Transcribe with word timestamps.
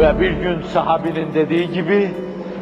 Ve 0.00 0.20
bir 0.20 0.30
gün 0.30 0.62
sahabinin 0.62 1.34
dediği 1.34 1.70
gibi, 1.72 2.10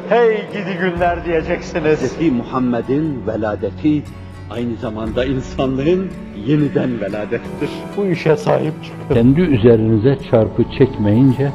hey 0.08 0.36
gidi 0.52 0.78
günler 0.80 1.24
diyeceksiniz. 1.24 2.18
Hz. 2.18 2.32
Muhammed'in 2.32 3.26
veladeti 3.26 4.02
aynı 4.50 4.76
zamanda 4.76 5.24
insanlığın 5.24 6.08
yeniden 6.46 7.00
veladettir. 7.00 7.70
Bu 7.96 8.06
işe 8.06 8.36
sahip 8.36 8.72
çıkın. 8.84 9.14
Kendi 9.14 9.40
üzerinize 9.40 10.18
çarpı 10.30 10.64
çekmeyince 10.78 11.50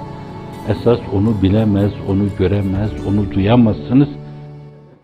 esas 0.69 0.99
onu 1.13 1.42
bilemez, 1.42 1.92
onu 2.10 2.24
göremez, 2.40 2.92
onu 3.08 3.31
duyamazsınız. 3.31 4.10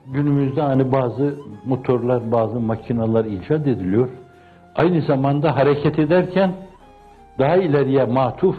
Günümüzde 0.07 0.61
hani 0.61 0.91
bazı 0.91 1.35
motorlar, 1.65 2.31
bazı 2.31 2.59
makineler 2.59 3.25
icat 3.25 3.67
ediliyor. 3.67 4.09
Aynı 4.75 5.01
zamanda 5.01 5.55
hareket 5.55 5.99
ederken 5.99 6.51
daha 7.39 7.55
ileriye 7.55 8.05
matuf 8.05 8.55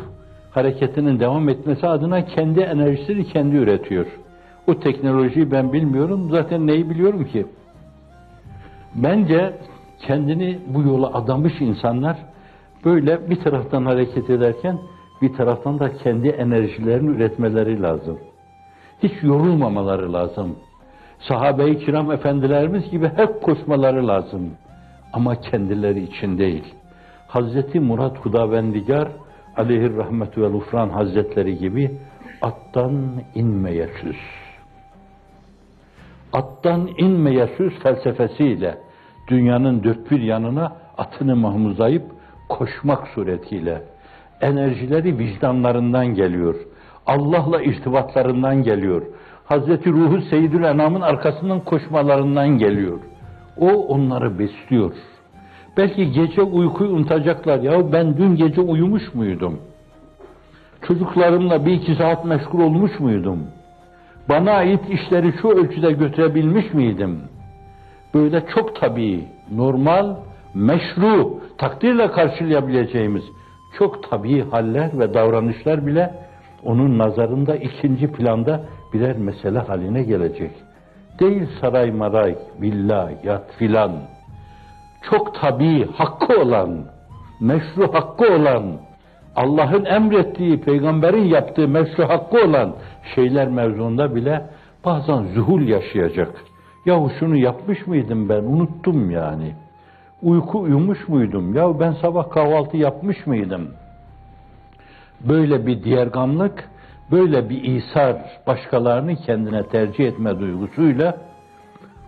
hareketinin 0.51 1.21
devam 1.21 1.49
etmesi 1.49 1.87
adına 1.87 2.25
kendi 2.25 2.61
enerjisini 2.61 3.25
kendi 3.25 3.57
üretiyor. 3.57 4.07
O 4.67 4.79
teknolojiyi 4.79 5.51
ben 5.51 5.73
bilmiyorum. 5.73 6.29
Zaten 6.31 6.67
neyi 6.67 6.91
biliyorum 6.91 7.25
ki? 7.25 7.47
Bence 8.95 9.55
kendini 10.07 10.59
bu 10.67 10.83
yola 10.83 11.15
adamış 11.15 11.61
insanlar 11.61 12.17
böyle 12.85 13.31
bir 13.31 13.37
taraftan 13.37 13.87
hareket 13.87 14.31
ederken 14.31 14.79
bir 15.23 15.33
taraftan 15.33 15.79
da 15.79 15.97
kendi 15.97 16.29
enerjilerini 16.29 17.11
üretmeleri 17.11 17.83
lazım. 17.83 18.19
Hiç 19.03 19.13
yorulmamaları 19.23 20.13
lazım. 20.13 20.57
Sahabe-i 21.29 21.79
kiram 21.79 22.13
efendilerimiz 22.13 22.91
gibi 22.91 23.11
hep 23.17 23.43
koşmaları 23.43 24.09
lazım. 24.09 24.51
Ama 25.13 25.41
kendileri 25.41 26.03
için 26.03 26.39
değil. 26.39 26.65
Hazreti 27.29 27.81
Murat 27.81 28.19
Hudavendigar 28.19 29.09
aleyhir 29.61 29.97
rahmetü 29.97 30.43
ve 30.43 30.47
ufran 30.47 30.89
hazretleri 30.89 31.59
gibi 31.59 31.91
attan 32.43 33.23
inmeye 33.35 33.89
süz. 34.03 34.17
Attan 36.33 36.89
inmeye 36.99 37.49
süz 37.57 37.73
felsefesiyle 37.83 38.79
dünyanın 39.29 39.85
dört 39.85 40.11
bir 40.11 40.21
yanına 40.21 40.77
atını 40.99 41.37
mahmuzlayıp 41.37 42.05
koşmak 42.49 43.09
suretiyle 43.09 43.83
enerjileri 44.41 45.19
vicdanlarından 45.19 46.07
geliyor. 46.07 46.55
Allah'la 47.07 47.63
irtibatlarından 47.63 48.63
geliyor. 48.63 49.03
Hazreti 49.45 49.91
Ruhu 49.91 50.21
Seyyidül 50.23 50.65
Enam'ın 50.65 51.01
arkasından 51.01 51.61
koşmalarından 51.61 52.49
geliyor. 52.49 52.99
O 53.59 53.87
onları 53.87 54.39
besliyor. 54.39 54.93
Belki 55.77 56.13
gece 56.13 56.43
uykuyu 56.43 56.91
unutacaklar. 56.91 57.59
Ya 57.59 57.93
ben 57.93 58.17
dün 58.17 58.37
gece 58.37 58.61
uyumuş 58.61 59.15
muydum? 59.15 59.61
Çocuklarımla 60.87 61.67
bir 61.67 61.73
iki 61.73 61.95
saat 61.95 62.25
meşgul 62.25 62.61
olmuş 62.61 63.01
muydum? 63.01 63.47
Bana 64.29 64.53
ait 64.53 64.81
işleri 64.91 65.33
şu 65.43 65.49
ölçüde 65.49 65.93
götürebilmiş 65.93 66.75
miydim? 66.75 67.21
Böyle 68.15 68.47
çok 68.55 68.77
tabii, 68.77 69.25
normal, 69.53 70.17
meşru, 70.55 71.41
takdirle 71.59 72.11
karşılayabileceğimiz 72.11 73.23
çok 73.79 74.11
tabii 74.11 74.51
haller 74.51 74.99
ve 74.99 75.15
davranışlar 75.15 75.87
bile 75.87 76.15
onun 76.65 76.99
nazarında 76.99 77.57
ikinci 77.57 78.13
planda 78.13 78.61
birer 78.93 79.17
mesele 79.17 79.59
haline 79.59 80.03
gelecek. 80.03 80.51
Değil 81.21 81.49
saray 81.61 81.91
maray, 81.91 82.37
villa, 82.61 83.11
yat 83.25 83.53
filan. 83.53 83.93
Çok 85.03 85.35
tabii 85.35 85.93
hakkı 85.93 86.41
olan, 86.41 86.85
meşru 87.41 87.95
hakkı 87.95 88.35
olan, 88.35 88.63
Allah'ın 89.37 89.85
emrettiği, 89.85 90.61
peygamberin 90.61 91.25
yaptığı 91.25 91.69
meşru 91.69 92.09
hakkı 92.09 92.45
olan 92.45 92.73
şeyler 93.15 93.49
mevzuunda 93.49 94.15
bile 94.15 94.47
bazen 94.85 95.23
zuhul 95.23 95.63
yaşayacak. 95.63 96.45
Yahu 96.87 97.11
şunu 97.19 97.37
yapmış 97.37 97.87
mıydım 97.87 98.29
ben, 98.29 98.43
unuttum 98.43 99.11
yani. 99.11 99.55
Uyku 100.23 100.61
uyumuş 100.61 101.09
muydum? 101.09 101.55
Ya 101.55 101.81
ben 101.81 101.93
sabah 101.93 102.31
kahvaltı 102.31 102.77
yapmış 102.77 103.27
mıydım? 103.27 103.71
Böyle 105.21 105.67
bir 105.67 105.85
diğergamlık, 105.85 106.71
böyle 107.11 107.49
bir 107.51 107.63
isar, 107.63 108.17
başkalarını 108.47 109.17
kendine 109.17 109.67
tercih 109.67 110.07
etme 110.07 110.41
duygusuyla 110.41 111.17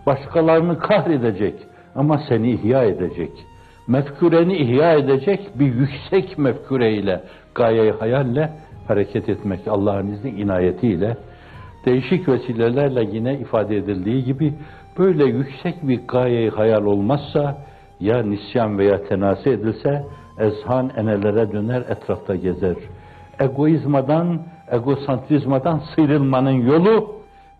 başkalarını 0.05 0.79
kahredecek 0.79 1.55
ama 1.95 2.21
seni 2.29 2.51
ihya 2.51 2.83
edecek. 2.83 3.31
Mefkureni 3.87 4.57
ihya 4.57 4.93
edecek 4.93 5.39
bir 5.55 5.73
yüksek 5.73 6.37
mefkureyle, 6.37 7.23
gaye 7.55 7.91
hayalle 7.91 8.49
hareket 8.87 9.29
etmek 9.29 9.67
Allah'ın 9.67 10.07
izni 10.07 10.29
inayetiyle 10.29 11.17
değişik 11.85 12.27
vesilelerle 12.27 13.03
yine 13.11 13.39
ifade 13.39 13.77
edildiği 13.77 14.23
gibi 14.23 14.53
böyle 14.99 15.25
yüksek 15.25 15.87
bir 15.87 16.07
gaye 16.07 16.49
hayal 16.49 16.85
olmazsa 16.85 17.57
ya 17.99 18.23
nisyan 18.23 18.77
veya 18.77 19.03
tenasi 19.03 19.49
edilse 19.49 20.03
ezhan 20.39 20.91
enelere 20.97 21.51
döner 21.51 21.81
etrafta 21.89 22.35
gezer. 22.35 22.75
Egoizmadan, 23.39 24.41
egosantrizmadan 24.71 25.81
sıyrılmanın 25.95 26.51
yolu 26.67 27.15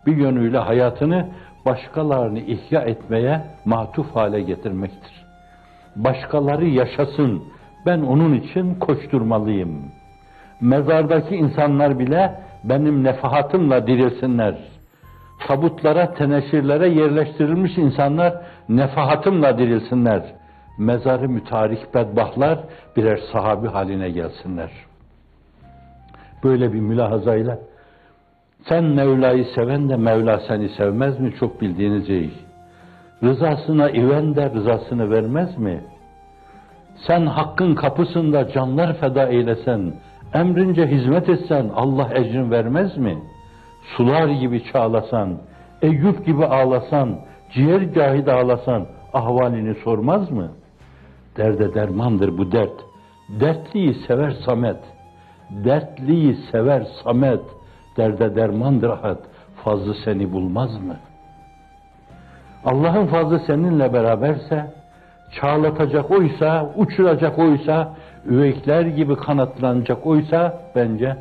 bir 0.06 0.16
yönüyle 0.16 0.58
hayatını 0.58 1.28
başkalarını 1.66 2.38
ihya 2.38 2.80
etmeye 2.80 3.40
matuf 3.64 4.16
hale 4.16 4.40
getirmektir. 4.40 5.24
Başkaları 5.96 6.66
yaşasın, 6.66 7.42
ben 7.86 8.00
onun 8.00 8.34
için 8.34 8.74
koşturmalıyım. 8.74 9.84
Mezardaki 10.60 11.36
insanlar 11.36 11.98
bile 11.98 12.40
benim 12.64 13.04
nefahatımla 13.04 13.86
dirilsinler. 13.86 14.58
Tabutlara, 15.46 16.14
teneşirlere 16.14 16.88
yerleştirilmiş 16.88 17.78
insanlar 17.78 18.34
nefahatımla 18.68 19.58
dirilsinler. 19.58 20.22
Mezarı 20.78 21.28
mütarik 21.28 21.94
bedbahtlar 21.94 22.58
birer 22.96 23.20
sahabi 23.32 23.68
haline 23.68 24.10
gelsinler. 24.10 24.70
Böyle 26.44 26.72
bir 26.72 26.80
mülahazayla 26.80 27.58
sen 28.68 28.84
Mevla'yı 28.84 29.44
seven 29.44 29.88
de 29.88 29.96
Mevla 29.96 30.40
seni 30.48 30.68
sevmez 30.68 31.20
mi? 31.20 31.34
Çok 31.40 31.60
bildiğiniz 31.60 32.06
şey. 32.06 32.30
Rızasına 33.22 33.90
iven 33.90 34.36
de 34.36 34.50
rızasını 34.50 35.10
vermez 35.10 35.58
mi? 35.58 35.80
Sen 37.06 37.26
hakkın 37.26 37.74
kapısında 37.74 38.48
canlar 38.48 38.96
feda 38.96 39.26
eylesen, 39.26 39.94
emrince 40.34 40.86
hizmet 40.86 41.28
etsen 41.28 41.70
Allah 41.74 42.08
ecrin 42.14 42.50
vermez 42.50 42.96
mi? 42.96 43.18
Sular 43.96 44.28
gibi 44.28 44.64
çağlasan, 44.72 45.38
Eyüp 45.82 46.26
gibi 46.26 46.44
ağlasan, 46.44 47.18
ciğer 47.52 47.94
cahide 47.94 48.32
ağlasan 48.32 48.86
ahvalini 49.12 49.74
sormaz 49.74 50.30
mı? 50.30 50.52
Derde 51.36 51.74
dermandır 51.74 52.38
bu 52.38 52.52
dert. 52.52 52.84
Dertliyi 53.40 53.94
sever 53.94 54.30
Samet. 54.30 54.80
Dertliyi 55.50 56.36
sever 56.52 56.86
Samet. 57.04 57.40
Derde 57.96 58.36
dermandır 58.36 58.90
ahad. 58.90 59.18
Fazlı 59.64 59.94
seni 60.04 60.32
bulmaz 60.32 60.80
mı? 60.80 60.96
Allah'ın 62.64 63.06
fazlı 63.06 63.40
seninle 63.46 63.92
beraberse, 63.92 64.74
çağlatacak 65.40 66.10
oysa, 66.10 66.72
uçuracak 66.76 67.38
oysa, 67.38 67.96
üveyikler 68.26 68.82
gibi 68.82 69.16
kanatlanacak 69.16 70.06
oysa 70.06 70.60
bence 70.74 71.16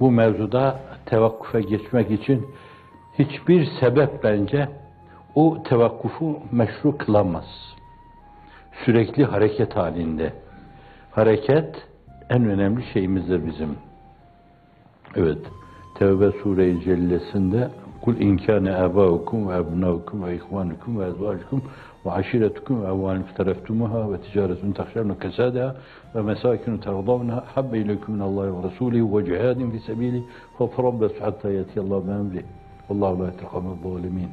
bu 0.00 0.10
mevzuda 0.10 0.78
tevakkufe 1.06 1.60
geçmek 1.60 2.10
için 2.10 2.46
hiçbir 3.18 3.68
sebep 3.80 4.24
bence 4.24 4.68
o 5.34 5.62
tevakkufu 5.62 6.38
meşru 6.52 6.98
kılamaz. 6.98 7.46
Sürekli 8.84 9.24
hareket 9.24 9.76
halinde. 9.76 10.32
Hareket 11.10 11.88
en 12.30 12.44
önemli 12.44 12.84
şeyimizdir 12.92 13.46
bizim. 13.46 13.89
Evet. 15.16 15.38
Tevbe 15.94 16.32
Sure-i 16.42 16.80
Cellesi'nde 16.80 17.70
Kul 18.00 18.16
inkâne 18.16 18.74
âbâukum 18.74 19.48
ve 19.48 19.56
ebnâukum 19.56 20.24
ve 20.24 20.36
ihvânukum 20.36 21.00
ve 21.00 21.06
ezvâcukum 21.06 21.62
ve 22.06 22.10
aşiretukum 22.10 22.82
ve 22.82 22.86
evvânukum 22.86 23.34
tereftumuha 23.36 24.12
ve 24.12 24.20
ticaretun 24.20 24.72
tahşernu 24.72 25.18
kesâdeha 25.18 25.76
ve 26.14 26.22
mesâkinu 26.22 26.80
terdavna 26.80 27.44
habbe 27.54 27.78
ileyküm 27.78 28.14
minallâhi 28.14 28.52
ve 28.52 28.68
rasûlihi 28.68 29.18
ve 29.18 29.24
cihâdin 29.26 29.70
fi 29.70 29.78
sebîli 29.78 30.22
fe 30.58 30.70
terabbesu 30.70 31.14
hattâ 31.20 31.50
yetiyallâhu 31.50 32.06
bi 32.06 32.10
emrih. 32.10 32.42
Vallahu 32.90 33.22
la 33.22 33.26
yetekamel 33.26 33.76
zalimin. 33.82 34.28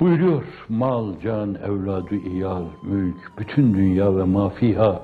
Buyuruyor 0.00 0.44
mal, 0.68 1.20
can, 1.24 1.54
evladı, 1.54 2.14
iyal, 2.14 2.64
mülk, 2.82 3.38
bütün 3.38 3.74
dünya 3.74 4.16
ve 4.16 4.24
mafiha. 4.24 5.00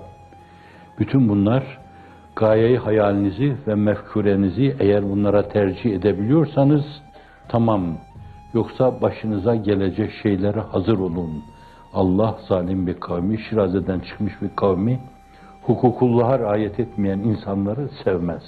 Bütün 0.99 1.29
bunlar 1.29 1.82
gayeyi 2.37 2.79
hayalinizi 2.79 3.57
ve 3.67 3.75
mefkurenizi 3.75 4.77
eğer 4.81 5.11
bunlara 5.11 5.49
tercih 5.49 5.95
edebiliyorsanız 5.95 6.85
tamam. 7.49 7.83
Yoksa 8.55 9.01
başınıza 9.03 9.55
gelecek 9.55 10.11
şeylere 10.23 10.61
hazır 10.61 10.99
olun. 10.99 11.45
Allah 11.95 12.39
zalim 12.49 12.87
bir 12.87 13.01
kavmi, 13.01 13.39
Şiraze'den 13.39 14.01
çıkmış 14.01 14.33
bir 14.43 14.57
kavmi 14.57 15.01
hukukullah'a 15.63 16.39
riayet 16.39 16.81
etmeyen 16.81 17.19
insanları 17.19 17.89
sevmez. 18.05 18.43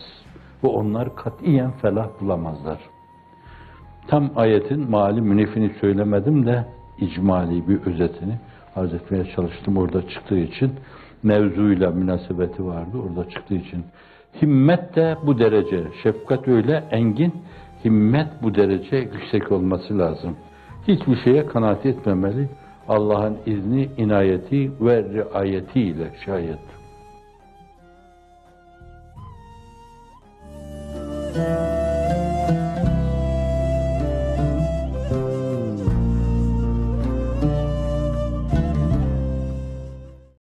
Ve 0.64 0.68
onlar 0.68 1.16
katiyen 1.16 1.70
felah 1.70 2.08
bulamazlar. 2.20 2.78
Tam 4.08 4.30
ayetin 4.36 4.90
mali 4.90 5.20
münifini 5.20 5.70
söylemedim 5.80 6.46
de 6.46 6.66
icmali 6.98 7.68
bir 7.68 7.82
özetini 7.82 8.38
arz 8.76 8.94
etmeye 8.94 9.24
çalıştım 9.36 9.76
orada 9.76 10.08
çıktığı 10.08 10.38
için. 10.38 10.72
Mevzuyla 11.22 11.90
münasebeti 11.90 12.66
vardı 12.66 12.98
orada 13.08 13.30
çıktığı 13.30 13.54
için. 13.54 13.84
Himmet 14.42 14.96
de 14.96 15.16
bu 15.26 15.38
derece, 15.38 15.84
şefkat 16.02 16.48
öyle 16.48 16.84
engin, 16.90 17.34
himmet 17.84 18.28
bu 18.42 18.54
derece 18.54 18.96
yüksek 18.96 19.52
olması 19.52 19.98
lazım. 19.98 20.36
Hiçbir 20.88 21.16
şeye 21.16 21.46
kanaat 21.46 21.86
etmemeli. 21.86 22.48
Allah'ın 22.88 23.36
izni, 23.46 23.88
inayeti 23.96 24.72
ve 24.80 25.04
riayetiyle 25.04 26.10
şayet. 26.24 26.58